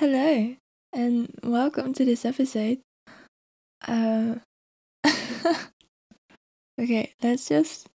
[0.00, 0.56] Hello,
[0.94, 2.78] and welcome to this episode.
[3.86, 4.36] Uh,
[6.80, 7.86] okay, let's just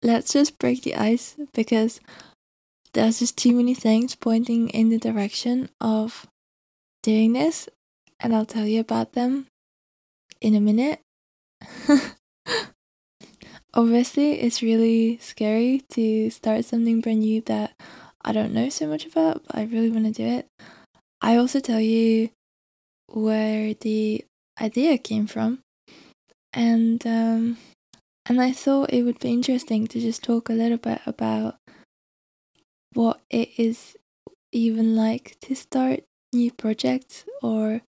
[0.00, 1.98] let's just break the ice because
[2.92, 6.28] there's just too many things pointing in the direction of
[7.02, 7.68] doing this,
[8.20, 9.48] and I'll tell you about them
[10.40, 11.00] in a minute.
[13.74, 17.72] Obviously, it's really scary to start something brand new that
[18.24, 20.46] I don't know so much about, but I really want to do it.
[21.22, 22.30] I also tell you
[23.08, 24.24] where the
[24.60, 25.60] idea came from,
[26.52, 27.58] and um,
[28.26, 31.56] and I thought it would be interesting to just talk a little bit about
[32.94, 33.96] what it is
[34.52, 36.00] even like to start
[36.32, 37.82] new projects or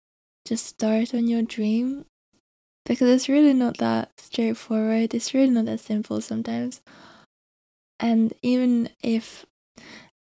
[0.48, 2.06] just start on your dream.
[2.86, 5.14] Because it's really not that straightforward.
[5.14, 6.81] It's really not that simple sometimes.
[8.00, 9.45] And even if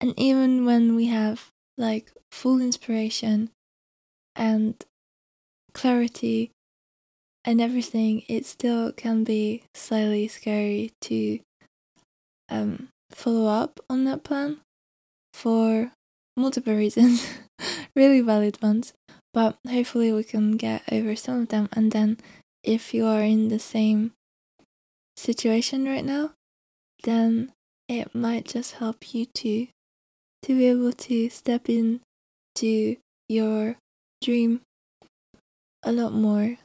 [0.01, 1.49] and even when we have
[1.81, 3.49] like full inspiration
[4.35, 4.85] and
[5.73, 6.51] clarity
[7.43, 11.39] and everything it still can be slightly scary to
[12.49, 14.59] um follow up on that plan
[15.33, 15.91] for
[16.37, 17.27] multiple reasons
[17.95, 18.93] really valid ones
[19.33, 21.69] but hopefully we can get over some of them.
[21.71, 22.17] And then
[22.63, 24.11] if you are in the same
[25.15, 26.31] situation right now
[27.03, 27.51] then
[27.87, 29.67] it might just help you to
[30.43, 32.01] to be able to step in
[32.55, 32.97] to
[33.29, 33.75] your
[34.21, 34.61] dream
[35.83, 36.57] a lot more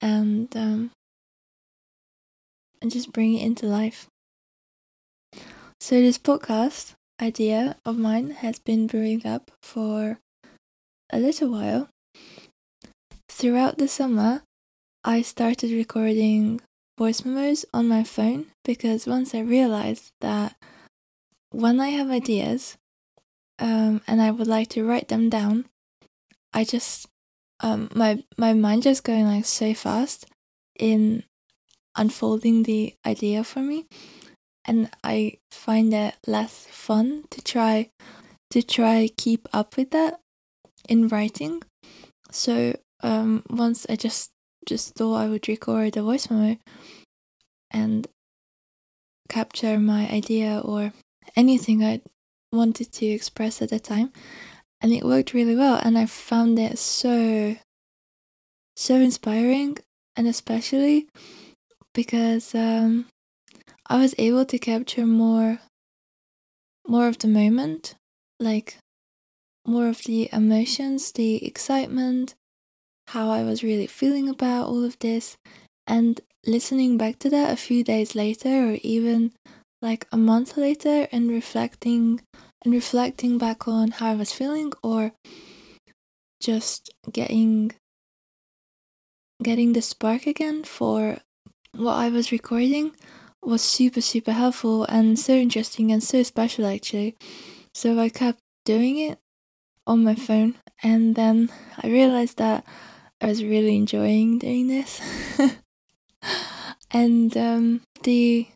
[0.00, 0.90] and um,
[2.80, 4.06] and just bring it into life.
[5.80, 10.18] So this podcast idea of mine has been brewing up for
[11.10, 11.88] a little while.
[13.28, 14.42] Throughout the summer,
[15.04, 16.60] I started recording
[16.98, 20.54] voice memos on my phone because once I realized that
[21.50, 22.76] when I have ideas,
[23.58, 25.66] um, and I would like to write them down,
[26.52, 27.06] I just
[27.60, 30.26] um, my my mind just going like so fast
[30.78, 31.24] in
[31.96, 33.86] unfolding the idea for me,
[34.64, 37.90] and I find it less fun to try
[38.50, 40.20] to try keep up with that
[40.88, 41.62] in writing.
[42.30, 44.30] So um, once I just
[44.66, 46.58] just thought I would record a voice memo
[47.70, 48.06] and
[49.28, 50.92] capture my idea or
[51.36, 52.02] anything I
[52.56, 54.12] wanted to express at the time
[54.80, 57.56] and it worked really well and i found it so
[58.76, 59.76] so inspiring
[60.16, 61.06] and especially
[61.94, 63.06] because um,
[63.88, 65.60] i was able to capture more
[66.86, 67.94] more of the moment
[68.38, 68.78] like
[69.66, 72.34] more of the emotions the excitement
[73.08, 75.36] how i was really feeling about all of this
[75.86, 79.32] and listening back to that a few days later or even
[79.82, 82.20] like a month later and reflecting
[82.66, 85.12] and reflecting back on how I was feeling or
[86.42, 87.70] just getting
[89.40, 91.18] getting the spark again for
[91.76, 92.90] what I was recording
[93.40, 97.16] was super super helpful and so interesting and so special actually.
[97.72, 99.18] So I kept doing it
[99.86, 102.64] on my phone and then I realized that
[103.20, 105.00] I was really enjoying doing this.
[106.90, 108.48] and um, the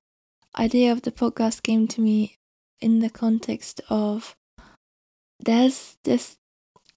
[0.59, 2.40] idea of the podcast came to me
[2.81, 4.35] in the context of
[5.39, 6.37] there's this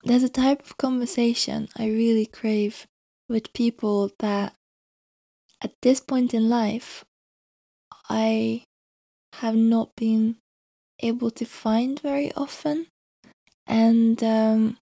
[0.04, 2.86] there's a type of conversation I really crave
[3.30, 4.54] with people that
[5.62, 7.06] at this point in life
[8.10, 8.64] I
[9.36, 10.38] have not been
[11.00, 12.88] able to find very often
[13.66, 14.78] and um,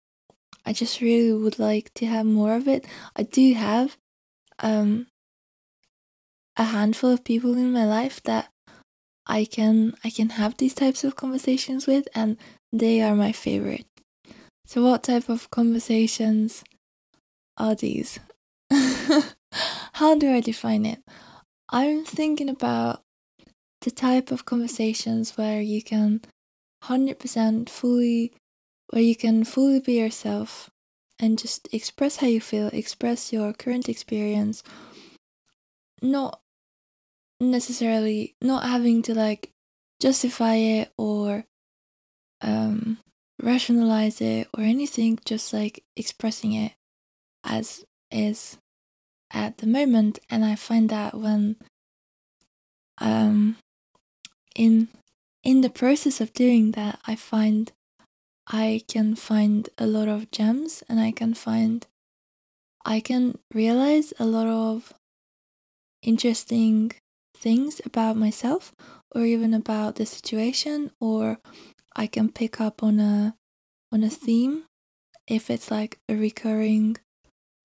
[0.65, 2.85] I just really would like to have more of it.
[3.15, 3.97] I do have
[4.59, 5.07] um,
[6.57, 8.50] a handful of people in my life that
[9.31, 12.35] I can I can have these types of conversations with and
[12.73, 13.85] they are my favorite.
[14.65, 16.65] So what type of conversations
[17.57, 18.19] are these?
[19.93, 20.99] How do I define it?
[21.69, 23.03] I'm thinking about
[23.79, 26.21] the type of conversations where you can
[26.83, 28.33] 100% fully
[28.89, 30.69] where you can fully be yourself
[31.19, 34.61] and just express how you feel, express your current experience,
[36.01, 36.40] not
[37.41, 39.51] necessarily not having to like
[39.99, 41.45] justify it or
[42.41, 42.97] um
[43.41, 46.73] rationalize it or anything just like expressing it
[47.43, 48.57] as is
[49.31, 50.19] at the moment.
[50.29, 51.55] And i find that when
[52.99, 53.57] um
[54.55, 54.89] in
[55.43, 57.71] in the process of doing that i find
[58.47, 61.87] i can find a lot of gems and i can find
[62.85, 64.93] i can realize a lot of
[66.03, 66.91] interesting
[67.41, 68.73] things about myself
[69.13, 71.39] or even about the situation or
[71.95, 73.35] I can pick up on a
[73.91, 74.63] on a theme
[75.27, 76.97] if it's like a recurring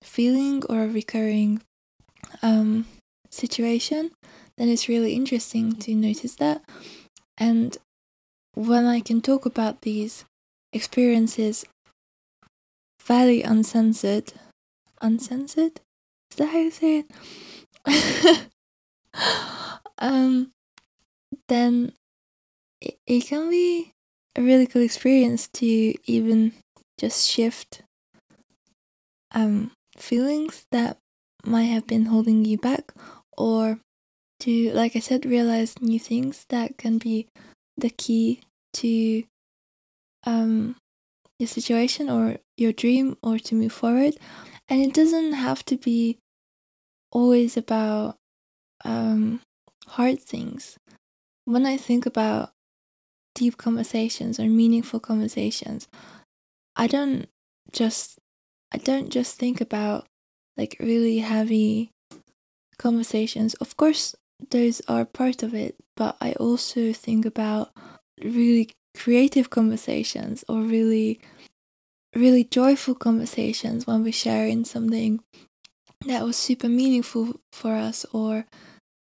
[0.03, 1.61] feeling or a recurring
[2.41, 2.85] um,
[3.29, 4.11] situation,
[4.57, 6.61] then it's really interesting to notice that.
[7.37, 7.77] And
[8.53, 10.25] when I can talk about these
[10.73, 11.65] experiences
[12.99, 14.33] fairly uncensored,
[15.01, 15.79] uncensored?
[16.31, 17.05] Is that how you say
[17.85, 18.47] it?
[19.99, 20.51] um,
[21.47, 21.93] then
[22.81, 23.93] it, it can be
[24.35, 25.65] a really cool experience to
[26.09, 26.53] even
[26.99, 27.81] just shift
[29.33, 30.97] um feelings that
[31.45, 32.93] might have been holding you back
[33.37, 33.79] or
[34.39, 37.27] to like i said realize new things that can be
[37.77, 38.41] the key
[38.73, 39.23] to
[40.25, 40.75] um
[41.39, 44.15] your situation or your dream or to move forward.
[44.69, 46.17] And it doesn't have to be
[47.11, 48.15] always about
[48.83, 49.41] um
[49.87, 50.77] hard things.
[51.45, 52.51] When i think about
[53.33, 55.87] deep conversations or meaningful conversations
[56.75, 57.29] i don't
[57.71, 58.17] just
[58.73, 60.07] i don't just think about
[60.57, 61.91] like really heavy
[62.79, 63.53] conversations.
[63.55, 64.15] Of course
[64.49, 67.71] those are part of it but i also think about
[68.23, 71.19] really creative conversations or really
[72.15, 75.19] really joyful conversations when we share in something
[76.05, 78.45] that was super meaningful for us or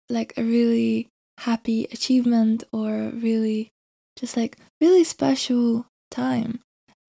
[0.08, 1.08] like a really
[1.38, 3.70] happy achievement or really
[4.18, 6.60] just like really special time.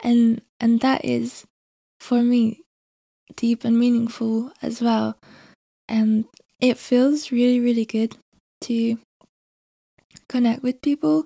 [0.03, 1.45] And and that is
[1.99, 2.61] for me
[3.35, 5.17] deep and meaningful as well.
[5.88, 6.25] And
[6.59, 8.17] it feels really really good
[8.61, 8.97] to
[10.27, 11.25] connect with people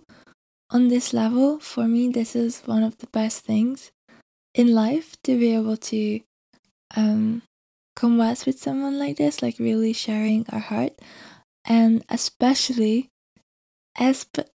[0.69, 1.59] on this level.
[1.59, 3.91] For me this is one of the best things
[4.53, 6.19] in life to be able to
[6.95, 7.41] um
[7.95, 10.93] converse with someone like this like really sharing our heart
[11.65, 13.09] and especially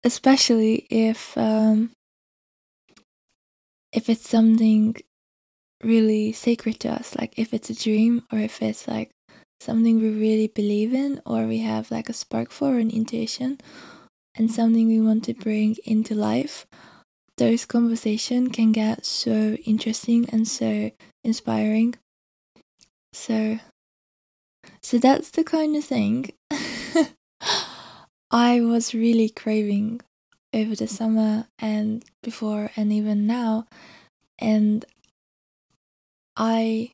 [0.03, 1.91] especially if um,
[3.91, 4.95] if it's something
[5.83, 9.11] really sacred to us, like if it's a dream or if it's like
[9.59, 13.59] something we really believe in or we have like a spark for an intuition
[14.35, 16.65] and something we want to bring into life
[17.37, 20.91] those conversation can get so interesting and so
[21.23, 21.95] inspiring.
[23.13, 23.59] So
[24.81, 26.31] so that's the kind of thing
[28.33, 30.01] I was really craving
[30.55, 33.67] over the summer and before and even now.
[34.39, 34.83] And
[36.35, 36.93] I,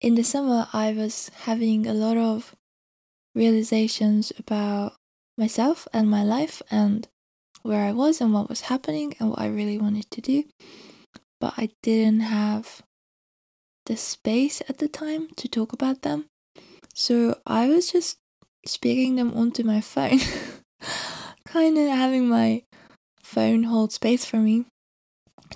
[0.00, 2.56] in the summer, I was having a lot of
[3.34, 4.94] realizations about
[5.36, 7.06] myself and my life and
[7.60, 10.44] where I was and what was happening and what I really wanted to do.
[11.42, 12.80] But I didn't have
[13.84, 16.24] the space at the time to talk about them.
[16.94, 18.16] So I was just
[18.66, 20.20] speaking them onto my phone.
[21.54, 22.60] kind of having my
[23.22, 24.64] phone hold space for me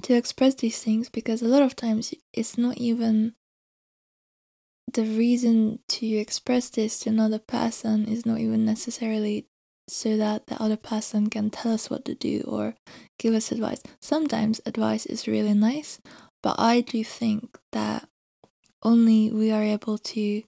[0.01, 3.35] to express these things because a lot of times it's not even
[4.93, 9.45] the reason to express this to another person is not even necessarily
[9.89, 12.77] so that the other person can tell us what to do or
[13.19, 13.83] give us advice.
[14.01, 16.01] Sometimes advice is really nice,
[16.45, 18.09] but I do think that
[18.85, 20.45] only we are able to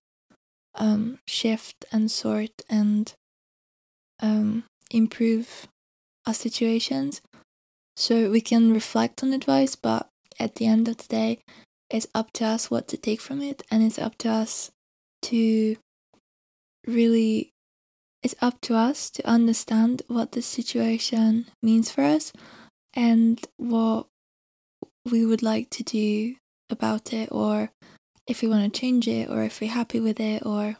[0.76, 3.12] um, shift and sort and
[4.20, 5.66] um, improve
[6.26, 7.20] our situations.
[7.96, 11.38] So we can reflect on advice, but at the end of the day,
[11.90, 14.70] it's up to us what to take from it, and it's up to us
[15.22, 15.76] to
[16.86, 17.52] really
[18.22, 22.32] it's up to us to understand what the situation means for us
[22.94, 24.06] and what
[25.10, 26.34] we would like to do
[26.68, 27.70] about it or
[28.26, 30.76] if we want to change it or if we're happy with it or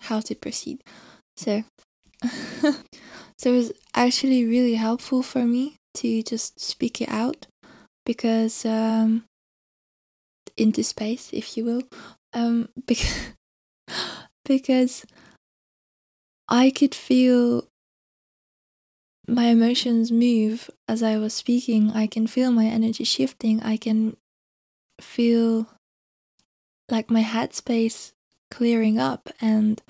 [0.00, 0.82] how to proceed.
[1.36, 1.64] So
[3.38, 7.46] so it was actually really helpful for me to just speak it out
[8.04, 9.24] because um
[10.56, 11.82] into space if you will
[12.34, 13.34] um because
[14.44, 15.06] because
[16.48, 17.68] I could feel
[19.28, 21.92] my emotions move as I was speaking.
[21.92, 23.62] I can feel my energy shifting.
[23.62, 24.16] I can
[25.00, 25.66] feel
[26.90, 28.12] like my headspace
[28.50, 29.82] clearing up and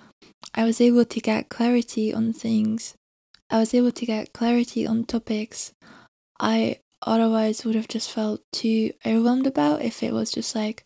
[0.52, 2.97] I was able to get clarity on things.
[3.50, 5.72] I was able to get clarity on topics
[6.40, 10.84] I otherwise would have just felt too overwhelmed about if it was just like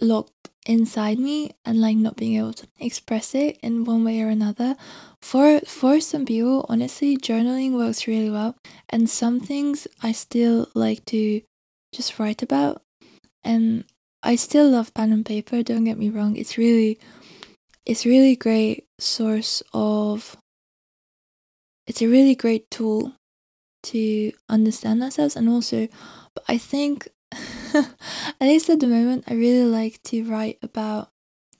[0.00, 4.28] locked inside me and like not being able to express it in one way or
[4.28, 4.76] another.
[5.22, 8.56] For for some people, honestly, journaling works really well
[8.88, 11.42] and some things I still like to
[11.92, 12.82] just write about
[13.42, 13.84] and
[14.22, 16.36] I still love pen and paper, don't get me wrong.
[16.36, 16.98] It's really
[17.86, 20.36] it's really great source of
[21.90, 23.12] it's a really great tool
[23.82, 25.88] to understand ourselves and also
[26.34, 27.08] but I think
[27.74, 27.86] at
[28.40, 31.08] least at the moment, I really like to write about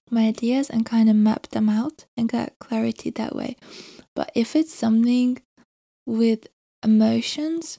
[0.09, 3.57] my ideas and kind of map them out and get clarity that way.
[4.15, 5.41] But if it's something
[6.07, 6.47] with
[6.85, 7.79] emotions,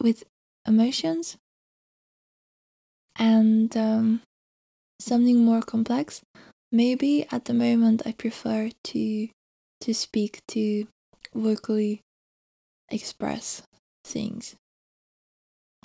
[0.00, 0.24] with
[0.66, 1.36] emotions,
[3.18, 4.22] and um,
[5.00, 6.22] something more complex,
[6.70, 9.28] maybe at the moment I prefer to
[9.80, 10.86] to speak to
[11.34, 12.02] vocally
[12.90, 13.62] express
[14.04, 14.56] things.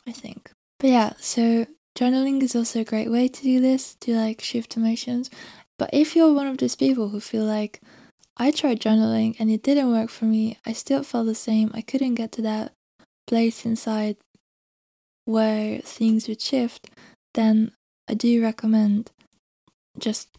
[0.06, 0.52] I think.
[0.80, 4.78] But yeah, so journaling is also a great way to do this, to like shift
[4.78, 5.30] emotions.
[5.78, 7.82] But if you're one of those people who feel like
[8.38, 11.82] I tried journaling and it didn't work for me, I still felt the same, I
[11.82, 12.74] couldn't get to that
[13.28, 14.18] place inside
[15.26, 16.90] where things would shift,
[17.34, 17.72] then
[18.08, 19.12] I do recommend
[20.00, 20.30] just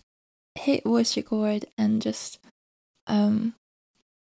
[0.55, 2.39] hit voice record and just
[3.07, 3.55] um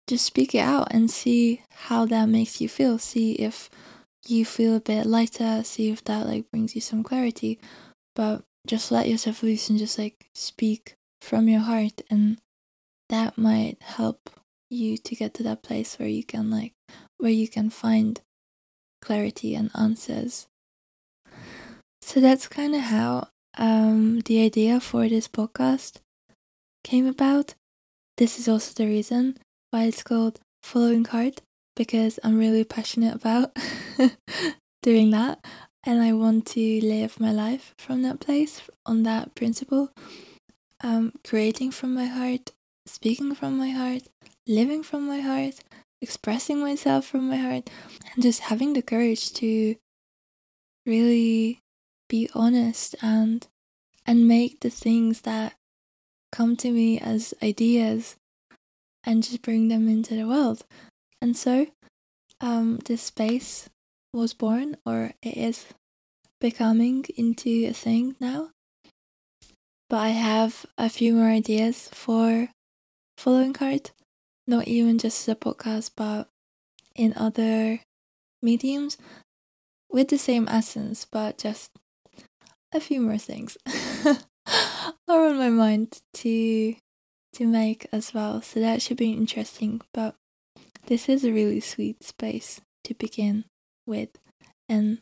[0.06, 2.98] just speak it out and see how that makes you feel.
[2.98, 3.70] See if
[4.26, 7.58] you feel a bit lighter, see if that like brings you some clarity.
[8.14, 12.38] But just let yourself loose and just like speak from your heart and
[13.08, 14.30] that might help
[14.70, 16.72] you to get to that place where you can like
[17.18, 18.20] where you can find
[19.00, 20.46] clarity and answers.
[22.00, 25.98] So that's kind of how um, the idea for this podcast
[26.82, 27.54] came about.
[28.16, 29.36] This is also the reason
[29.72, 31.40] why it's called Following Heart
[31.74, 33.56] because I'm really passionate about
[34.82, 35.42] doing that
[35.82, 39.90] and I want to live my life from that place on that principle.
[40.82, 42.50] Um, creating from my heart,
[42.84, 44.02] speaking from my heart,
[44.46, 45.54] living from my heart,
[46.02, 47.70] expressing myself from my heart,
[48.12, 49.76] and just having the courage to
[50.84, 51.60] really
[52.10, 53.46] be honest and
[54.04, 55.54] and make the things that
[56.30, 58.16] come to me as ideas
[59.04, 60.64] and just bring them into the world.
[61.20, 61.66] And so,
[62.40, 63.68] um, this space
[64.12, 65.66] was born, or it is
[66.40, 68.50] becoming into a thing now.
[69.88, 72.48] But I have a few more ideas for
[73.16, 73.92] following heart,
[74.46, 76.28] not even just as a podcast, but
[76.94, 77.80] in other
[78.42, 78.98] mediums
[79.90, 81.70] with the same essence, but just
[82.72, 83.56] a few more things
[85.08, 86.74] are on my mind to
[87.34, 88.42] to make as well.
[88.42, 89.80] So that should be interesting.
[89.92, 90.14] But
[90.86, 93.44] this is a really sweet space to begin
[93.86, 94.10] with.
[94.68, 94.98] And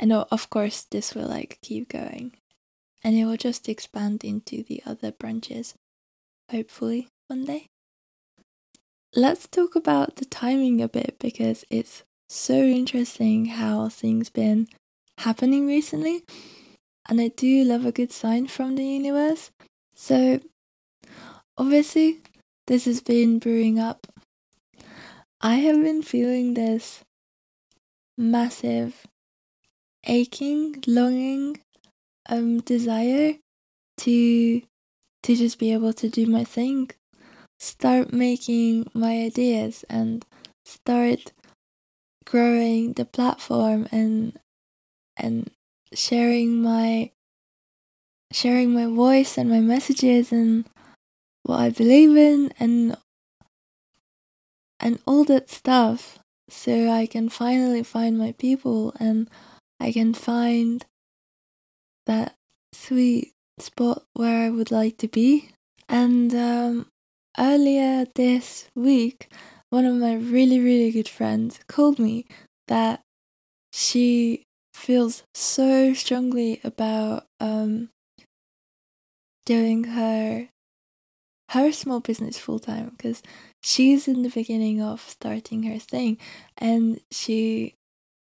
[0.00, 2.32] I know of course this will like keep going.
[3.04, 5.74] And it will just expand into the other branches,
[6.50, 7.66] hopefully one day.
[9.14, 14.66] Let's talk about the timing a bit because it's so interesting how things been
[15.18, 16.24] happening recently.
[17.08, 19.50] And I do love a good sign from the universe.
[19.94, 20.40] So
[21.58, 22.20] obviously
[22.66, 24.06] this has been brewing up.
[25.40, 27.00] I have been feeling this
[28.18, 29.06] massive
[30.04, 31.60] aching, longing,
[32.28, 33.34] um, desire
[33.98, 34.62] to
[35.22, 36.90] to just be able to do my thing,
[37.58, 40.24] start making my ideas, and
[40.64, 41.32] start
[42.24, 44.38] growing the platform and
[45.16, 45.50] and
[45.92, 47.10] sharing my
[48.32, 50.64] sharing my voice and my messages and
[51.46, 52.96] what I believe in and
[54.80, 59.30] and all that stuff so I can finally find my people and
[59.80, 60.84] I can find
[62.06, 62.34] that
[62.72, 65.50] sweet spot where I would like to be.
[65.88, 66.86] And um,
[67.38, 69.32] earlier this week,
[69.70, 72.26] one of my really, really good friends called me
[72.68, 73.00] that
[73.72, 74.42] she
[74.74, 77.88] feels so strongly about um,
[79.46, 80.48] doing her
[81.50, 83.22] her small business full time because
[83.62, 86.18] she's in the beginning of starting her thing
[86.58, 87.74] and she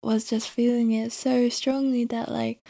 [0.02, 2.60] was just feeling it so strongly that like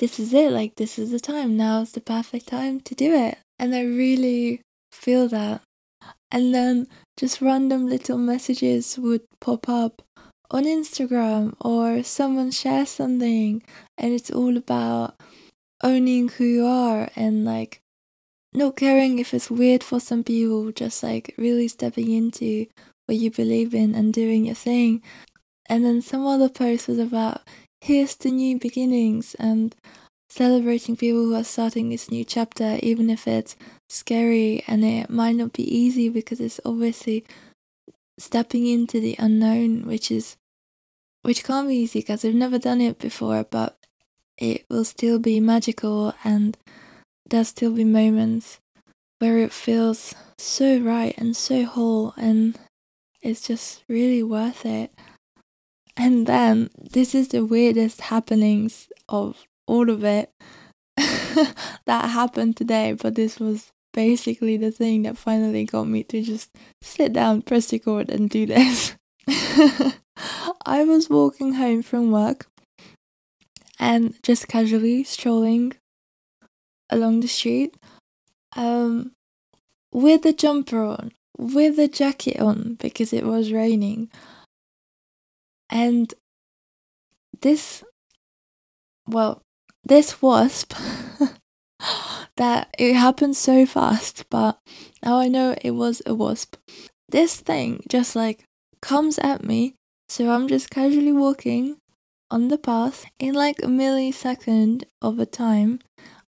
[0.00, 1.58] this is it like this is the time.
[1.58, 3.36] Now is the perfect time to do it.
[3.58, 5.60] And i really feel that.
[6.32, 6.86] And then
[7.18, 10.02] just random little messages would pop up
[10.50, 13.62] on instagram or someone shares something
[13.96, 15.14] and it's all about
[15.82, 17.80] owning who you are and like
[18.52, 22.66] not caring if it's weird for some people, just like really stepping into
[23.06, 25.02] what you believe in and doing your thing.
[25.66, 27.42] And then some other post was about
[27.80, 29.74] here's the new beginnings and
[30.28, 33.56] celebrating people who are starting this new chapter, even if it's
[33.88, 37.24] scary and it might not be easy because it's obviously
[38.18, 40.36] stepping into the unknown, which is
[41.22, 43.76] which can't be easy because I've never done it before, but
[44.38, 46.56] it will still be magical and
[47.30, 48.58] there'll still be moments
[49.18, 52.58] where it feels so right and so whole and
[53.22, 54.92] it's just really worth it.
[55.96, 60.30] And then this is the weirdest happenings of all of it
[60.96, 66.50] that happened today, but this was basically the thing that finally got me to just
[66.80, 68.94] sit down, press record, and do this.
[70.66, 72.46] I was walking home from work
[73.78, 75.74] and just casually strolling
[76.90, 77.74] along the street
[78.56, 79.12] um,
[79.92, 84.10] with a jumper on, with a jacket on because it was raining.
[85.70, 86.12] And
[87.40, 87.84] this,
[89.06, 89.42] well,
[89.84, 90.74] this wasp
[92.36, 94.58] that it happened so fast, but
[95.02, 96.56] now I know it was a wasp.
[97.08, 98.44] This thing just like
[98.80, 99.74] comes at me,
[100.08, 101.76] so I'm just casually walking
[102.30, 105.80] on the path in like a millisecond of a time.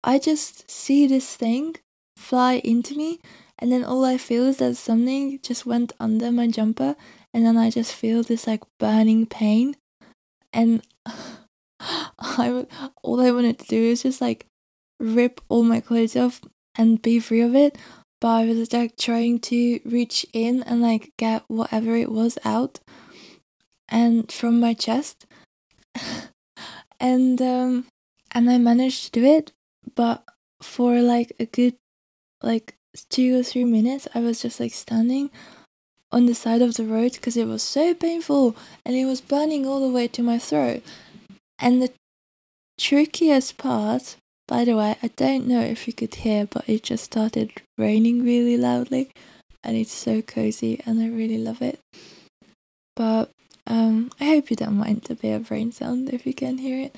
[0.07, 1.77] I just see this thing
[2.17, 3.21] fly into me,
[3.59, 6.95] and then all I feel is that something just went under my jumper,
[7.33, 9.77] and then I just feel this like burning pain,
[10.53, 10.83] and
[11.81, 12.67] I
[13.03, 14.47] all I wanted to do is just like
[15.01, 16.43] rip all my clothes off
[16.77, 17.79] and be free of it.
[18.21, 22.81] But I was like trying to reach in and like get whatever it was out
[23.89, 25.27] and from my chest.
[27.01, 27.87] and um
[28.33, 29.53] and I managed to do it,
[29.95, 30.25] but
[30.63, 31.75] for like a good
[32.43, 32.75] like
[33.11, 35.31] two or three minutes I was just like standing
[36.13, 39.67] on the side of the road because it was so painful and it was burning
[39.67, 40.83] all the way to my throat.
[41.59, 41.93] And the
[42.79, 47.05] trickiest part by the way, I don't know if you could hear, but it just
[47.05, 49.11] started raining really loudly
[49.63, 51.81] and it's so cozy and I really love it.
[52.95, 53.31] But
[53.67, 56.79] um, I hope you don't mind a bit of rain sound if you can hear
[56.79, 56.97] it.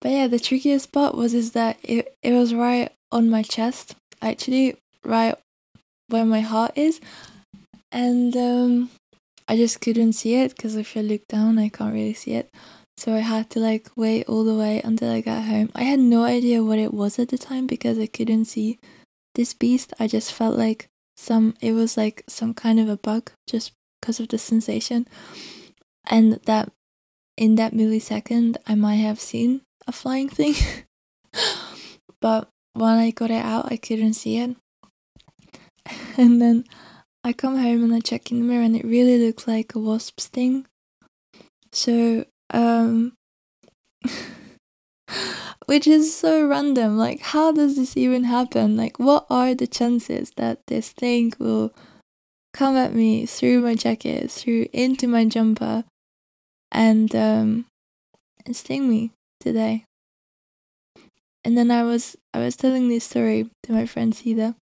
[0.00, 3.94] But yeah, the trickiest part was is that it, it was right on my chest,
[4.22, 5.34] actually right
[6.08, 7.00] where my heart is.
[7.92, 8.90] And um,
[9.48, 12.50] I just couldn't see it because if I look down, I can't really see it.
[12.96, 15.70] So I had to like wait all the way until I got home.
[15.74, 18.78] I had no idea what it was at the time because I couldn't see
[19.34, 19.94] this beast.
[19.98, 24.20] I just felt like some it was like some kind of a bug just because
[24.20, 25.08] of the sensation.
[26.06, 26.70] And that
[27.36, 30.54] in that millisecond I might have seen a flying thing.
[32.20, 34.56] but when I got it out I couldn't see it.
[36.16, 36.64] And then
[37.24, 39.78] I come home and I check in the mirror and it really looks like a
[39.78, 40.66] wasp sting.
[41.72, 43.14] So um,
[45.66, 46.96] which is so random.
[46.96, 48.76] Like, how does this even happen?
[48.76, 51.72] Like, what are the chances that this thing will
[52.52, 55.84] come at me through my jacket, through into my jumper,
[56.72, 57.66] and um,
[58.44, 59.84] and sting me today?
[61.44, 64.54] And then I was I was telling this story to my friend Ceda,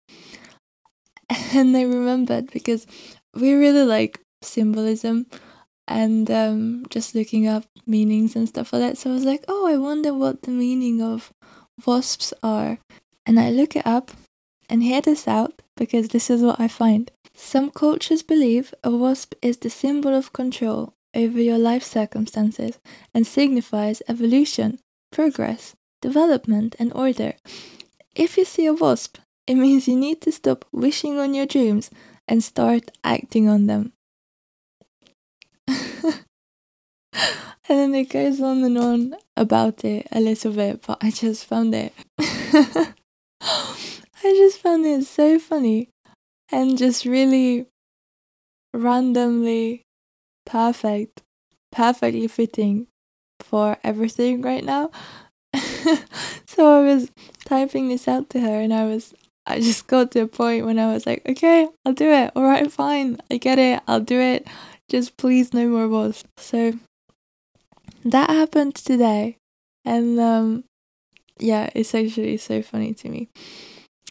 [1.55, 2.87] and they remembered because
[3.35, 5.27] we really like symbolism
[5.87, 8.99] and um, just looking up meanings and stuff like that.
[8.99, 11.33] So I was like, oh, I wonder what the meaning of
[11.85, 12.79] wasps are.
[13.27, 14.13] And I look it up
[14.69, 17.11] and hear this out because this is what I find.
[17.35, 22.79] Some cultures believe a wasp is the symbol of control over your life circumstances
[23.13, 24.79] and signifies evolution,
[25.11, 27.35] progress, development, and order.
[28.15, 31.91] If you see a wasp, it means you need to stop wishing on your dreams
[32.29, 33.93] and start acting on them.
[35.69, 36.25] and
[37.67, 41.75] then it goes on and on about it a little bit, but I just found
[41.75, 41.93] it.
[42.21, 42.95] I
[44.23, 45.89] just found it so funny
[46.53, 47.67] and just really
[48.73, 49.83] randomly
[50.49, 51.23] perfect,
[51.71, 52.87] perfectly fitting
[53.39, 54.91] for everything right now.
[56.47, 57.11] so I was
[57.45, 59.15] typing this out to her and I was
[59.47, 62.33] I just got to a point when I was like, okay, I'll do it.
[62.37, 63.19] All right, fine.
[63.31, 63.83] I get it.
[63.89, 64.47] I'll do it.
[64.91, 66.29] Just please no more wasps.
[66.37, 66.75] So
[68.05, 69.37] that happened today.
[69.85, 70.65] And um
[71.39, 73.29] yeah, it's actually so funny to me.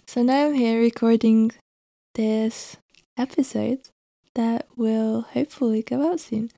[0.08, 1.52] So now I'm here recording
[2.15, 2.78] this
[3.17, 3.89] episode
[4.38, 6.52] that will hopefully go out soon.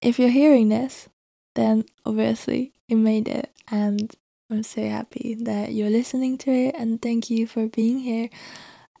[0.00, 1.08] If you're hearing this,
[1.54, 4.10] then obviously you made it and
[4.50, 8.28] I'm so happy that you're listening to it and thank you for being here.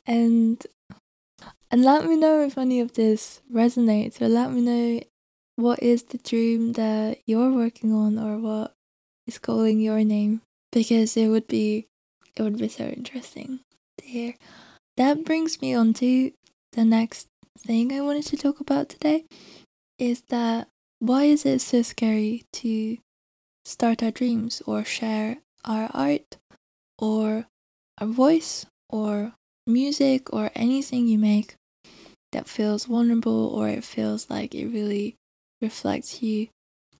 [0.06, 0.64] And
[1.70, 5.00] and let me know if any of this resonates, or let me know
[5.56, 8.74] what is the dream that you're working on, or what
[9.26, 11.88] is calling your name, because it would be
[12.36, 13.60] it would be so interesting
[13.98, 14.34] to hear.
[14.96, 16.32] That brings me on to
[16.72, 19.24] the next thing I wanted to talk about today
[19.98, 22.98] is that why is it so scary to
[23.64, 26.36] start our dreams or share our art
[26.98, 27.46] or
[27.98, 29.32] our voice or
[29.66, 31.54] music or anything you make
[32.32, 35.16] that feels vulnerable or it feels like it really
[35.60, 36.48] reflects you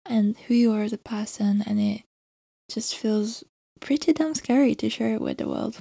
[0.07, 2.03] and who you are as a person, and it
[2.69, 3.45] just feels
[3.81, 5.79] pretty damn scary to share it with the world,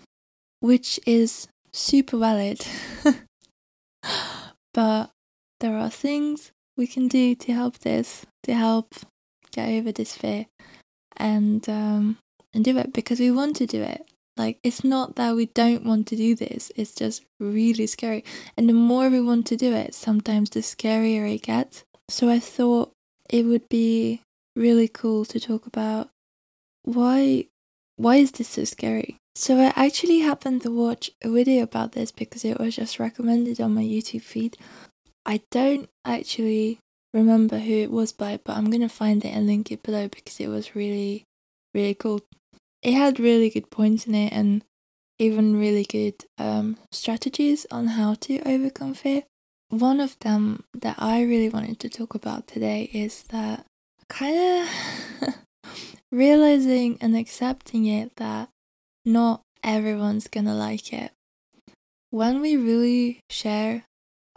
[0.59, 2.65] which is super valid.
[4.73, 5.11] but
[5.59, 8.95] there are things we can do to help this, to help
[9.51, 10.47] get over this fear,
[11.17, 12.17] and um,
[12.53, 14.05] and do it because we want to do it.
[14.37, 18.23] Like it's not that we don't want to do this; it's just really scary.
[18.57, 21.83] And the more we want to do it, sometimes the scarier it gets.
[22.09, 22.91] So I thought
[23.29, 24.21] it would be
[24.55, 26.09] really cool to talk about
[26.83, 27.45] why
[27.97, 29.17] why is this so scary?
[29.35, 33.61] So I actually happened to watch a video about this because it was just recommended
[33.61, 34.57] on my YouTube feed.
[35.25, 36.79] I don't actually
[37.13, 40.39] remember who it was by, but I'm gonna find it and link it below because
[40.39, 41.23] it was really,
[41.73, 42.21] really cool.
[42.81, 44.63] It had really good points in it and
[45.17, 49.23] even really good um, strategies on how to overcome fear.
[49.69, 53.65] One of them that I really wanted to talk about today is that
[54.09, 55.35] kind of
[56.11, 58.49] realizing and accepting it that
[59.05, 61.11] not everyone's gonna like it.
[62.09, 63.83] When we really share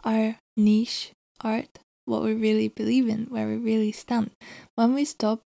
[0.03, 4.31] our niche art, what we really believe in, where we really stand,
[4.75, 5.41] when we stop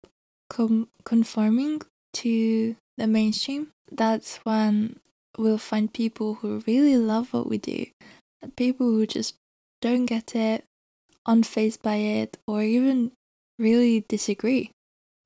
[0.49, 1.81] com- conforming
[2.13, 4.99] to the mainstream, that's when
[5.37, 7.85] we'll find people who really love what we do,
[8.55, 9.35] people who just
[9.81, 10.63] don't get it,
[11.27, 13.11] unfazed by it, or even
[13.57, 14.71] really disagree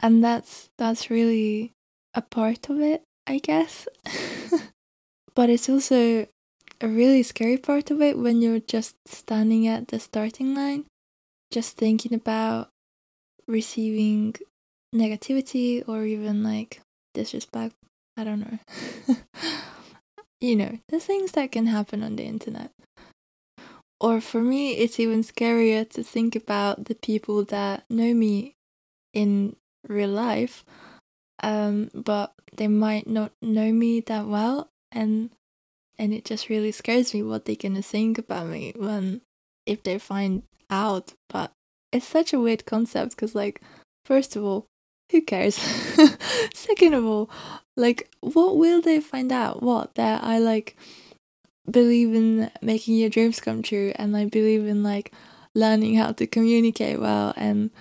[0.03, 1.71] and that's that's really
[2.13, 3.87] a part of it i guess.
[5.35, 6.27] But it's also
[6.79, 10.85] a really scary part of it when you're just standing at the starting line
[11.51, 12.69] just thinking about
[13.47, 14.35] receiving
[14.93, 16.81] negativity or even like
[17.13, 17.75] disrespect.
[18.17, 19.15] I don't know.
[20.41, 22.71] You know the things that can happen on the internet.
[24.01, 28.55] Or for me it's even scarier to think about the people that know me
[29.13, 29.55] in
[29.87, 30.65] real life
[31.43, 35.29] um but they might not know me that well and
[35.99, 39.21] and it just really scares me what they're gonna think about me when
[39.65, 41.13] if they find out.
[41.29, 41.51] But
[41.91, 43.61] it's such a weird concept because like
[44.05, 44.67] first of all
[45.11, 45.55] who cares?
[46.53, 47.29] Second of all
[47.77, 49.61] like what will they find out?
[49.61, 49.95] What?
[49.95, 50.75] That i like
[51.69, 55.13] believe in making your dreams come true and i believe in like
[55.55, 57.71] learning how to communicate well and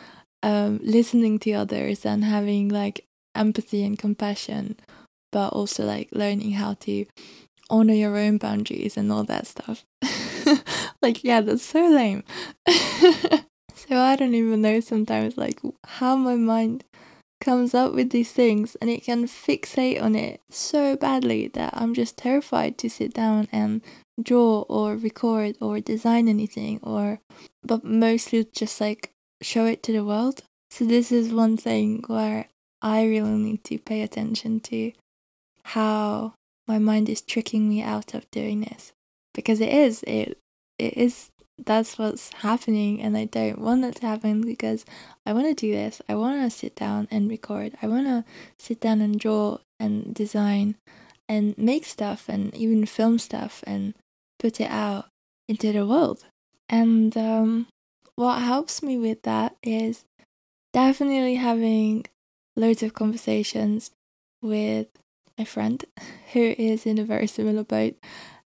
[0.44, 4.76] um, listening to others and having like empathy and compassion,
[5.30, 7.06] but also like learning how to
[7.70, 9.84] honor your own boundaries and all that stuff.
[11.02, 12.22] like, yeah, that's so lame.
[12.68, 16.84] so I don't even know sometimes like how my mind
[17.40, 21.92] comes up with these things and it can fixate on it so badly that I'm
[21.92, 23.82] just terrified to sit down and
[24.22, 27.18] draw or record or design anything or
[27.64, 30.42] but mostly just like show it to the world.
[30.70, 32.46] So this is one thing where
[32.82, 34.92] I really need to pay attention to
[35.64, 36.34] how
[36.66, 38.92] my mind is tricking me out of doing this
[39.32, 40.38] because it is it
[40.78, 41.30] it is
[41.64, 44.84] that's what's happening and I don't want that to happen because
[45.24, 46.02] I want to do this.
[46.08, 47.74] I want to sit down and record.
[47.82, 48.24] I want to
[48.58, 50.76] sit down and draw and design
[51.28, 53.94] and make stuff and even film stuff and
[54.38, 55.06] put it out
[55.48, 56.24] into the world.
[56.68, 57.66] And um,
[58.16, 60.04] what helps me with that is
[60.72, 62.06] definitely having
[62.56, 63.90] loads of conversations
[64.40, 64.88] with
[65.38, 65.84] my friend
[66.32, 67.94] who is in a very similar boat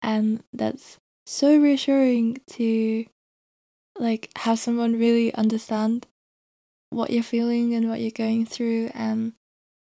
[0.02, 3.06] and that's so reassuring to
[3.98, 6.06] like have someone really understand
[6.90, 9.32] what you're feeling and what you're going through and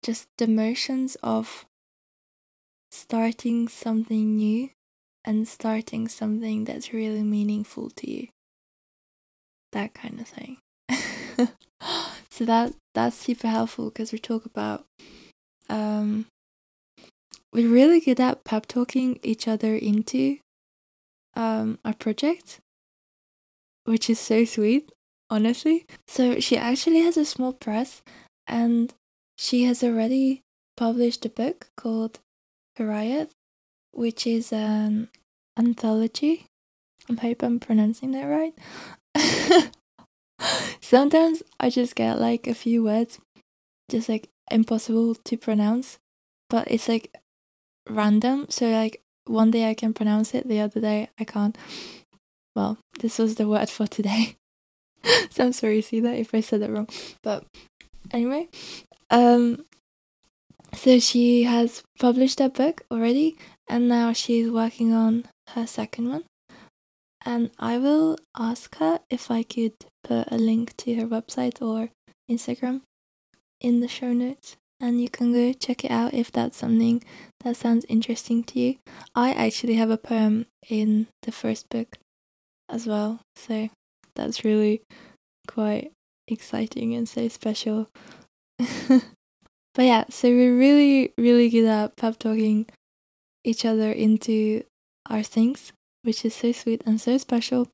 [0.04, 1.66] just the motions of
[2.92, 4.70] starting something new
[5.24, 8.28] and starting something that's really meaningful to you
[9.72, 10.58] that kind of thing.
[12.32, 14.86] so that that's super helpful because we talk about
[15.70, 16.26] um
[17.54, 20.38] we're really good at pep talking each other into
[21.36, 22.60] um our project
[23.84, 24.92] which is so sweet
[25.30, 28.02] honestly so she actually has a small press
[28.48, 28.94] and
[29.38, 30.42] she has already
[30.78, 32.20] published a book called
[32.78, 33.30] Harayat,
[33.92, 35.10] which is an
[35.58, 36.46] anthology.
[37.10, 38.54] I hope I'm pronouncing that right.
[40.82, 43.20] Sometimes I just get like a few words
[43.90, 46.00] just like impossible to pronounce,
[46.50, 47.16] but it's like
[47.90, 48.48] random.
[48.50, 51.58] So like one day I can pronounce it, the other day I can't.
[52.56, 54.36] Well, this was the word for today.
[55.30, 56.88] so I'm sorry, Ceda if I said it wrong.
[57.22, 57.46] But
[58.12, 58.50] anyway,
[59.10, 59.66] um
[60.74, 63.38] so she has published a book already
[63.70, 66.24] and now she's working on her second one
[67.26, 71.90] and I will ask her if I could put a link to her website or
[72.30, 72.82] Instagram
[73.60, 77.04] in the show notes and you can go check it out if that's something
[77.42, 78.76] that sounds interesting to you.
[79.14, 81.98] I actually have a poem in the first book
[82.68, 83.70] as well, so
[84.16, 84.82] that's really
[85.48, 85.92] quite
[86.28, 87.88] exciting and so special.
[88.58, 89.04] but
[89.78, 92.66] yeah, so we're really, really good at pep talking
[93.44, 94.64] each other into
[95.10, 95.72] our things,
[96.04, 97.68] which is so sweet and so special.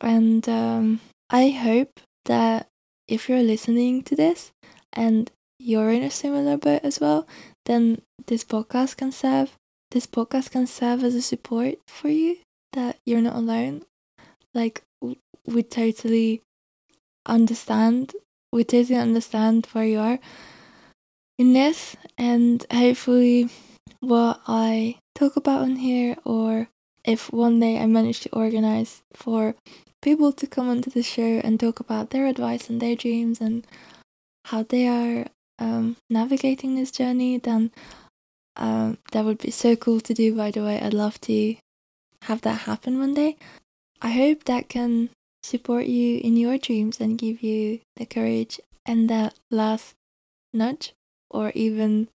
[0.00, 2.66] And um, I hope that
[3.08, 4.50] if you're listening to this
[4.92, 7.26] and you're in a similar boat as well,
[7.64, 9.52] then this podcast can serve.
[9.90, 12.38] This podcast can serve as a support for you
[12.72, 13.82] that you're not alone.
[14.54, 14.82] Like
[15.46, 16.42] we totally
[17.24, 18.12] understand.
[18.52, 20.18] We totally understand where you are
[21.38, 23.50] in this, and hopefully,
[24.00, 26.68] what I talk about on here, or
[27.06, 29.54] if one day I manage to organize for
[30.02, 33.66] people to come onto the show and talk about their advice and their dreams and
[34.46, 35.26] how they are
[35.58, 37.70] um, navigating this journey, then
[38.56, 40.34] um, that would be so cool to do.
[40.34, 41.56] By the way, I'd love to
[42.22, 43.36] have that happen one day.
[44.02, 45.10] I hope that can
[45.42, 49.94] support you in your dreams and give you the courage and that last
[50.52, 50.92] nudge
[51.30, 52.08] or even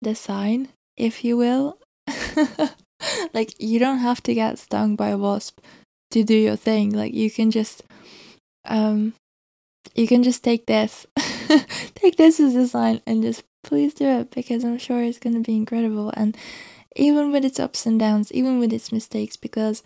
[0.00, 1.78] the sign, if you will.
[3.34, 5.60] like, you don't have to get stung by a wasp
[6.10, 6.90] to do your thing.
[6.90, 7.82] Like, you can just,
[8.64, 9.14] um,
[9.94, 11.06] you can just take this
[11.94, 15.34] take this as a sign and just please do it because I'm sure it's going
[15.34, 16.12] to be incredible.
[16.16, 16.36] And
[16.96, 19.82] even with its ups and downs, even with its mistakes, because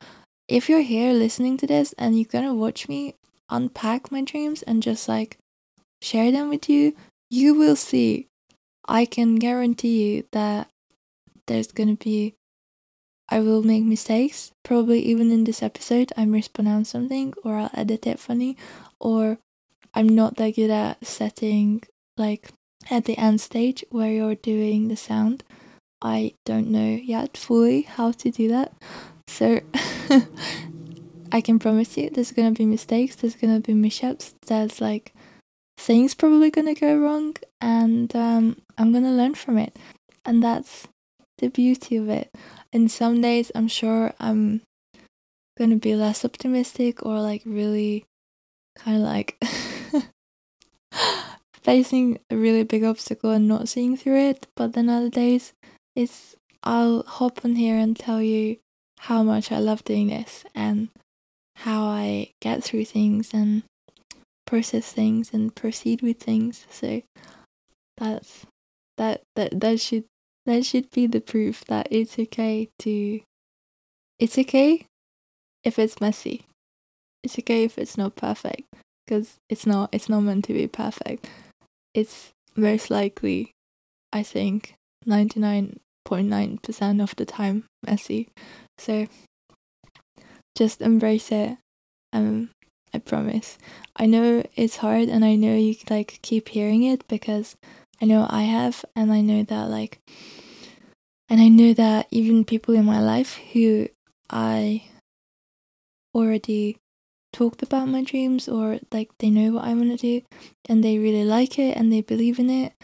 [0.48, 3.14] if you're here listening to this and you're to watch me
[3.51, 5.38] unpack my dreams and just like
[6.01, 6.94] share them with you,
[7.31, 8.29] you will see.
[8.88, 10.68] I can guarantee you that
[11.46, 12.35] there's going to be
[13.33, 14.53] I will make mistakes.
[14.62, 18.59] Probably even in this episode, I mispronounce something, or I'll edit it funny,
[19.01, 19.38] or
[19.95, 21.83] I'm not that good at setting
[22.18, 22.51] like
[22.90, 25.45] at the end stage where you're doing the sound.
[26.03, 28.75] I don't know yet fully how to do that.
[29.29, 29.61] So
[31.33, 35.14] I can promise you there's gonna be mistakes, there's gonna be mishaps, there's like
[35.79, 39.79] things probably gonna go wrong and um, I'm gonna learn from it.
[40.27, 40.87] And that's
[41.42, 42.31] the beauty of it.
[42.72, 44.62] And some days I'm sure I'm
[45.59, 48.07] gonna be less optimistic or like really
[48.76, 49.37] kind of like
[51.62, 54.46] facing a really big obstacle and not seeing through it.
[54.57, 55.52] But then other days,
[55.94, 58.57] it's I'll hop on here and tell you
[59.00, 60.88] how much I love doing this and
[61.57, 63.64] how I get through things and
[64.46, 66.66] process things and proceed with things.
[66.70, 67.02] So
[67.96, 68.46] that's
[68.96, 70.05] that that that should
[70.46, 73.20] that should be the proof that it's okay to
[74.18, 74.87] it's okay
[75.64, 76.46] if it's messy.
[77.22, 78.62] It's okay if it's not perfect
[79.07, 81.28] because it's not it's not meant to be perfect.
[81.94, 83.50] It's most likely
[84.12, 84.74] i think
[85.09, 88.28] 99.9% of the time messy.
[88.78, 89.07] So
[90.57, 91.57] just embrace it
[92.12, 92.50] um
[92.92, 93.57] i promise.
[93.96, 97.57] I know it's hard and i know you like keep hearing it because
[98.03, 100.01] i know i have and i know that like
[101.29, 103.88] and i know that even people in my life who
[104.29, 104.83] i
[106.15, 106.77] already
[107.33, 110.27] talked about my dreams or like they know what I want to do
[110.69, 112.75] and they really like it and they believe in it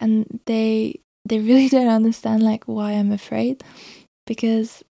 [0.00, 3.62] and they they really don't understand like why I'm afraid
[4.26, 4.82] because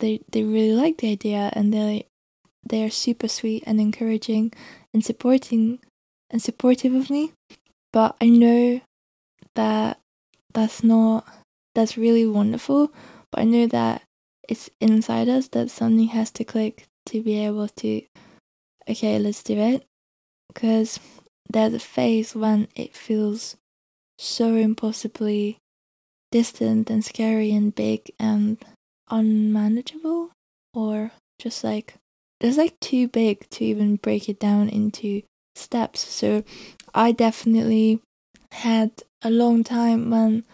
[0.00, 2.06] they they really like the idea and they
[2.64, 4.52] they are super sweet and encouraging
[4.94, 5.80] and supporting
[6.30, 7.32] and supportive of me.
[7.92, 8.80] But I know
[9.54, 9.98] that
[10.52, 11.26] that's not
[11.74, 12.92] that's really wonderful
[13.30, 14.02] but I know that
[14.48, 18.02] it's inside us that something has to click to be able to
[18.88, 19.84] okay, let's do it.
[20.48, 20.98] Because
[21.48, 23.56] there's a phase when it feels
[24.18, 25.58] so impossibly
[26.32, 28.58] distant and scary and big and
[29.10, 30.30] unmanageable,
[30.74, 31.94] or just like
[32.40, 35.22] it's like too big to even break it down into
[35.54, 36.00] steps.
[36.00, 36.42] So
[36.94, 38.00] I definitely
[38.52, 38.90] had
[39.22, 40.44] a long time when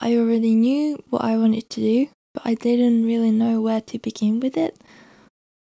[0.00, 3.98] I already knew what I wanted to do, but I didn't really know where to
[3.98, 4.76] begin with it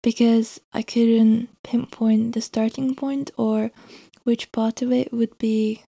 [0.02, 3.70] because I couldn't pinpoint the starting point or
[4.24, 5.83] which part of it would be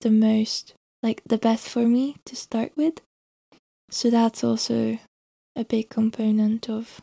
[0.00, 3.00] the most like the best for me to start with.
[3.90, 4.98] So that's also
[5.54, 7.00] a big component of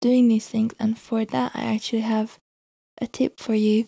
[0.00, 2.38] doing these things and for that I actually have
[3.00, 3.86] a tip for you.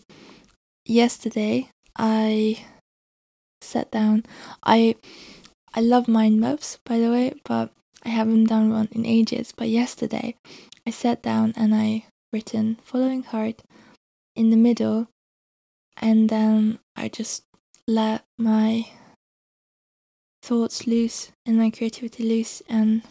[0.85, 2.65] Yesterday I
[3.67, 4.25] sat down.
[4.63, 4.95] I
[5.73, 7.71] I love mind maps by the way, but
[8.03, 9.53] I haven't done one in ages.
[9.55, 10.35] But yesterday
[10.85, 13.63] I sat down and I written following heart
[14.35, 15.07] in the middle
[15.97, 17.43] and then I just
[17.87, 18.87] let my
[20.41, 22.61] thoughts loose and my creativity loose.
[22.69, 23.01] And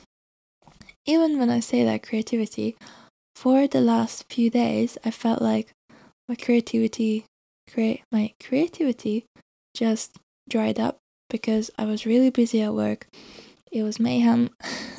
[1.04, 2.76] even when I say that creativity,
[3.34, 5.72] for the last few days, I felt like
[6.28, 7.26] my creativity,
[7.70, 9.24] create my creativity,
[9.74, 10.16] just
[10.48, 13.08] dried up because I was really busy at work.
[13.72, 14.50] It was mayhem,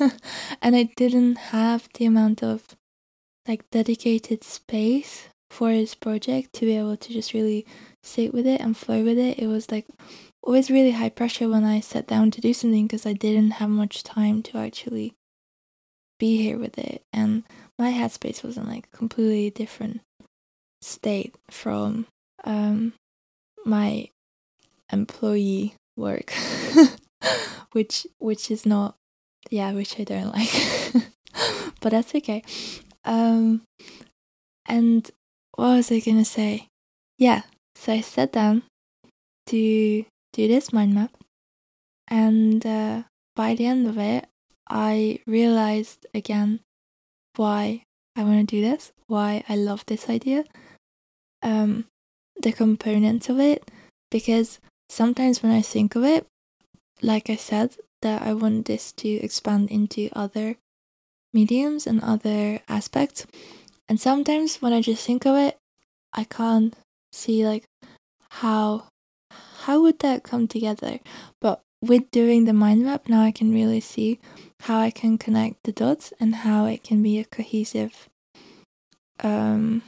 [0.62, 2.76] and I didn't have the amount of
[3.46, 7.66] like dedicated space for this project to be able to just really
[8.02, 9.38] sit with it and flow with it.
[9.38, 9.86] It was like
[10.42, 13.70] always really high pressure when I sat down to do something because I didn't have
[13.70, 15.14] much time to actually
[16.18, 17.02] be here with it.
[17.12, 17.44] And
[17.78, 20.02] my headspace was in like completely different
[20.82, 22.06] state from
[22.44, 22.92] um,
[23.64, 24.10] my
[24.92, 26.32] employee work,
[27.72, 28.96] which which is not
[29.50, 30.52] yeah, which I don't like.
[31.80, 32.42] but that's okay.
[33.04, 33.62] Um,
[34.66, 35.10] and
[35.54, 36.68] what was I gonna say?
[37.18, 37.42] Yeah,
[37.74, 38.62] so I sat down
[39.46, 41.12] to do this mind map,
[42.08, 43.02] and uh,
[43.34, 44.26] by the end of it,
[44.68, 46.60] I realized again
[47.36, 47.82] why
[48.16, 50.44] I want to do this, why I love this idea,
[51.42, 51.86] um,
[52.42, 53.70] the components of it,
[54.10, 56.26] because sometimes when I think of it,
[57.02, 60.56] like I said, that I want this to expand into other
[61.32, 63.26] mediums and other aspects.
[63.88, 65.56] And sometimes when I just think of it,
[66.12, 66.74] I can't
[67.12, 67.64] see like
[68.30, 68.88] how
[69.64, 71.00] how would that come together.
[71.40, 74.18] But with doing the mind map now I can really see
[74.62, 78.08] how I can connect the dots and how it can be a cohesive
[79.22, 79.82] um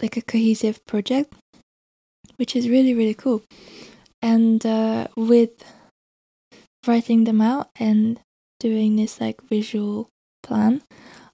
[0.00, 1.34] like a cohesive project
[2.36, 3.42] which is really really cool
[4.24, 5.64] and uh, with
[6.86, 8.18] writing them out and
[8.58, 10.08] doing this like visual
[10.42, 10.82] plan,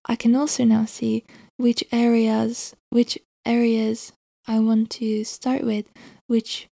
[0.06, 1.24] I can also now see
[1.56, 4.12] which areas which areas
[4.48, 5.86] I want to start with,
[6.26, 6.66] which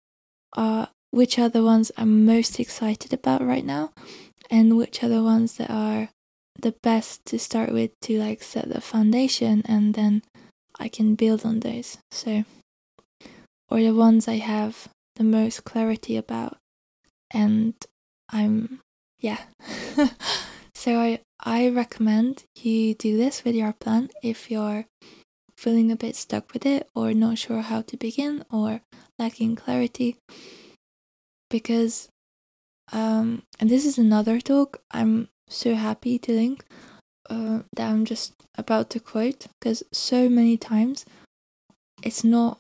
[0.56, 3.90] are which are the ones I'm most excited about right now,
[4.50, 6.10] and which are the ones that are
[6.60, 10.22] the best to start with to like set the foundation and then
[10.78, 11.98] I can build on those.
[12.12, 12.44] So
[13.70, 16.58] or the ones I have the most clarity about
[17.32, 17.74] and
[18.30, 18.80] I'm
[19.20, 19.40] yeah.
[20.74, 24.86] so I I recommend you do this with your plan if you're
[25.56, 28.80] feeling a bit stuck with it or not sure how to begin or
[29.18, 30.16] lacking clarity
[31.48, 32.08] because
[32.92, 36.64] um and this is another talk I'm so happy to link
[37.30, 41.04] uh, that I'm just about to quote because so many times
[42.02, 42.58] it's not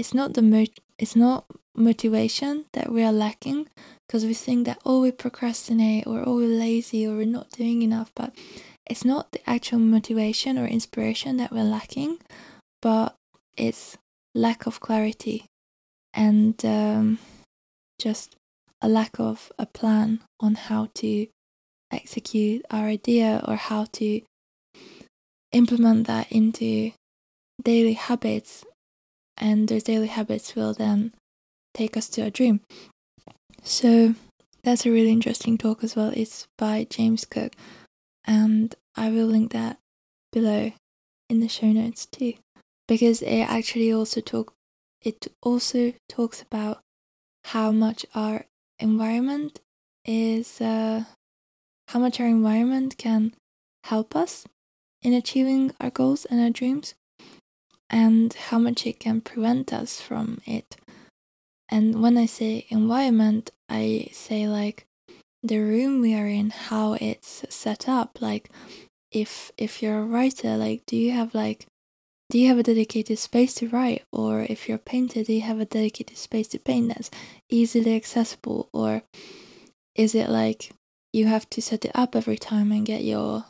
[0.00, 0.66] it's not the
[0.98, 1.44] it's not
[1.76, 3.68] motivation that we are lacking
[4.06, 7.82] because we think that oh we procrastinate or oh we're lazy or we're not doing
[7.82, 8.34] enough but
[8.88, 12.18] it's not the actual motivation or inspiration that we're lacking
[12.80, 13.14] but
[13.58, 13.98] it's
[14.34, 15.44] lack of clarity
[16.14, 17.18] and um,
[18.00, 18.36] just
[18.80, 21.26] a lack of a plan on how to
[21.92, 24.22] execute our idea or how to
[25.52, 26.92] implement that into
[27.62, 28.64] daily habits
[29.40, 31.12] and those daily habits will then
[31.74, 32.60] take us to our dream.
[33.62, 34.14] So
[34.62, 36.12] that's a really interesting talk as well.
[36.14, 37.54] It's by James Cook,
[38.24, 39.78] and I will link that
[40.32, 40.72] below
[41.28, 42.34] in the show notes too,
[42.86, 44.52] because it actually also talk
[45.02, 46.80] it also talks about
[47.46, 48.44] how much our
[48.78, 49.60] environment
[50.04, 51.04] is uh,
[51.88, 53.32] how much our environment can
[53.84, 54.44] help us
[55.02, 56.94] in achieving our goals and our dreams
[57.90, 60.76] and how much it can prevent us from it.
[61.68, 64.86] And when I say environment, I say like
[65.42, 68.20] the room we are in, how it's set up.
[68.20, 68.50] Like
[69.12, 71.66] if if you're a writer, like do you have like
[72.30, 74.04] do you have a dedicated space to write?
[74.12, 77.10] Or if you're a painter, do you have a dedicated space to paint that's
[77.48, 78.68] easily accessible?
[78.72, 79.02] Or
[79.96, 80.70] is it like
[81.12, 83.46] you have to set it up every time and get your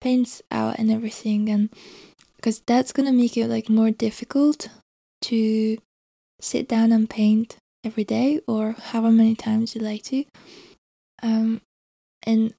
[0.00, 1.70] paints out and everything and
[2.44, 4.68] because that's gonna make it like more difficult
[5.22, 5.78] to
[6.42, 10.26] sit down and paint every day or however many times you like to.
[11.22, 11.62] Um,
[12.22, 12.52] and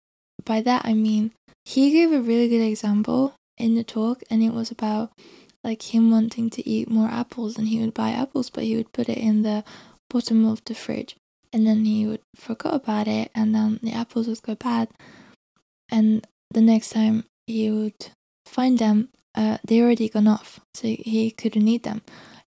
[0.43, 1.33] by that I mean
[1.65, 5.11] he gave a really good example in the talk, and it was about
[5.63, 8.91] like him wanting to eat more apples, and he would buy apples, but he would
[8.91, 9.63] put it in the
[10.09, 11.15] bottom of the fridge,
[11.53, 14.89] and then he would forget about it, and then the apples would go bad,
[15.91, 18.09] and the next time he would
[18.47, 22.01] find them uh, they already gone off, so he couldn't eat them.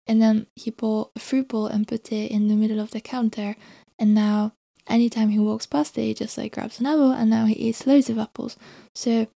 [0.06, 3.00] And then he bought a fruit bowl and put it in the middle of the
[3.00, 3.56] counter.
[3.98, 4.52] And now,
[4.86, 7.86] anytime he walks past it, he just like grabs an apple, and now he eats
[7.86, 8.56] loads of apples.
[8.94, 9.28] So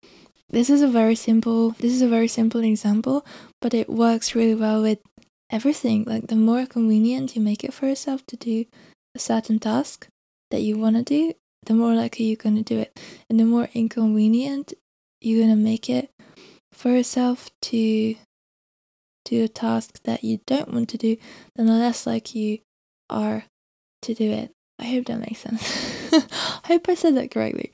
[0.50, 1.70] this is a very simple.
[1.70, 3.24] This is a very simple example,
[3.60, 4.98] but it works really well with
[5.50, 6.04] everything.
[6.04, 8.66] Like the more convenient you make it for yourself to do
[9.14, 10.08] a certain task
[10.50, 11.34] that you want to do,
[11.64, 12.98] the more likely you're going to do it.
[13.28, 14.74] And the more inconvenient
[15.20, 16.10] you're going to make it
[16.78, 18.14] for yourself to
[19.24, 21.16] do a task that you don't want to do,
[21.56, 22.58] then the less likely you
[23.10, 23.44] are
[24.02, 24.52] to do it.
[24.78, 26.12] I hope that makes sense.
[26.12, 27.72] I hope I said that correctly.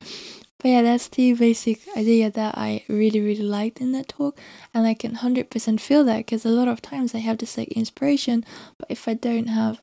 [0.58, 4.38] But yeah, that's the basic idea that I really, really liked in that talk.
[4.72, 7.68] And I can 100% feel that because a lot of times I have this like
[7.68, 8.42] inspiration,
[8.78, 9.82] but if I don't have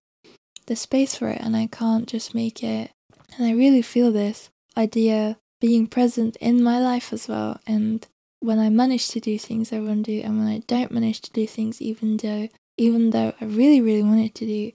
[0.66, 2.90] the space for it and I can't just make it,
[3.38, 7.60] and I really feel this idea being present in my life as well.
[7.68, 8.08] And
[8.42, 11.48] when I manage to do things to do, and when I don't manage to do
[11.48, 14.72] things, even though even though I really, really wanted to do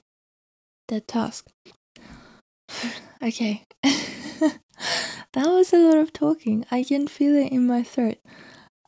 [0.88, 1.48] that task.
[3.22, 3.64] okay.
[3.82, 4.60] that
[5.34, 6.64] was a lot of talking.
[6.70, 8.18] I can feel it in my throat.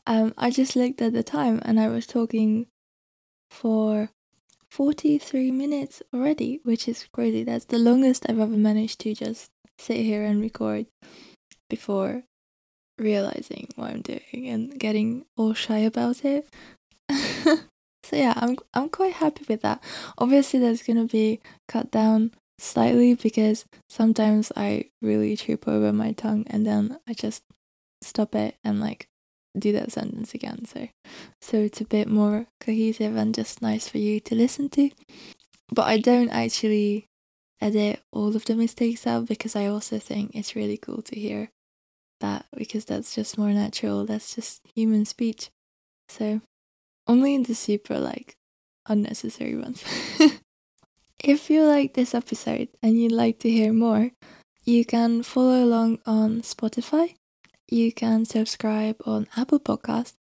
[0.07, 2.69] Um, I just looked at the time and I was talking
[3.51, 4.11] for
[4.71, 7.43] 43 minutes already, which is crazy.
[7.43, 10.87] That's the longest I've ever managed to just sit here and record
[11.69, 12.23] before
[12.99, 16.49] realizing what I'm doing and getting all shy about it.
[17.11, 19.83] so yeah, I'm I'm quite happy with that.
[20.19, 26.45] Obviously, there's gonna be cut down slightly because sometimes I really trip over my tongue
[26.49, 27.43] and then I just
[28.03, 29.09] stop it and like
[29.59, 30.65] do that sentence again.
[30.65, 30.89] So
[31.41, 34.91] so it's a bit more cohesive and just nice for you to listen to.
[35.71, 37.07] But I don't actually
[37.61, 41.51] edit all of the mistakes out because I also think it's really cool to hear
[42.21, 44.05] that because that's just more natural.
[44.07, 45.51] That's just human speech.
[46.09, 46.41] So
[47.07, 48.37] only the super like
[48.89, 49.85] unnecessary ones.
[51.23, 54.13] If you like this episode and you'd like to hear more,
[54.65, 57.17] you can follow along on Spotify.
[57.69, 60.15] You can subscribe on Apple Podcast.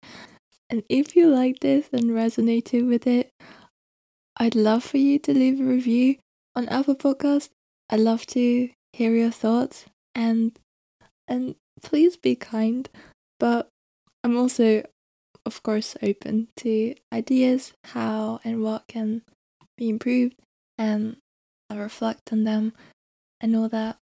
[0.68, 3.30] And if you like this and resonated with it,
[4.36, 6.16] I'd love for you to leave a review
[6.56, 7.50] on Apple Podcast.
[7.88, 9.86] I'd love to hear your thoughts
[10.16, 10.58] and
[11.28, 12.88] and please be kind.
[13.38, 13.68] But
[14.24, 14.82] I'm also
[15.48, 19.22] of course open to ideas how and what can
[19.78, 20.36] be improved
[20.76, 21.16] and
[21.70, 22.74] I reflect on them
[23.40, 23.96] and all that.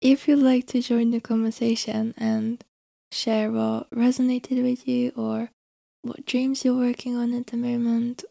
[0.00, 2.62] If you'd like to join the conversation and
[3.12, 5.50] share what resonated with you or
[6.02, 8.24] what dreams you're working on at the moment,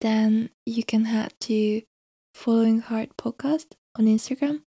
[0.00, 1.82] then you can head to
[2.34, 3.66] Following Heart Podcast
[3.98, 4.62] on Instagram.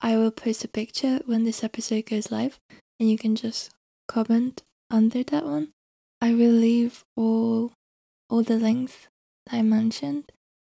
[0.00, 2.58] I will post a picture when this episode goes live
[2.98, 3.70] and you can just
[4.08, 5.72] comment under that one.
[6.20, 7.72] I will leave all
[8.28, 9.08] all the links
[9.46, 10.32] that I mentioned,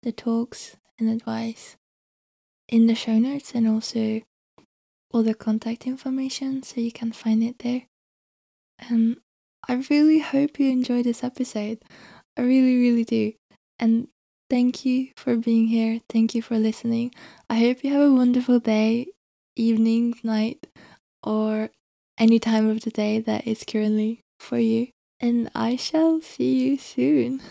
[0.04, 1.78] the talks and advice
[2.68, 4.22] in the show notes and also
[5.12, 7.84] all the contact information so you can find it there.
[8.78, 9.18] And
[9.68, 11.80] I really hope you enjoyed this episode.
[12.38, 13.34] I really, really do.
[13.80, 14.08] And
[14.50, 16.02] thank you for being here.
[16.10, 17.12] Thank you for listening.
[17.50, 19.08] I hope you have a wonderful day,
[19.56, 20.68] evening, night,
[21.24, 21.72] or
[22.20, 24.90] any time of the day that is currently for you.
[25.22, 27.42] And I shall see you soon.